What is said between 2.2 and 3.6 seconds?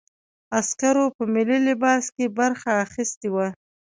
برخه اخیستې وه.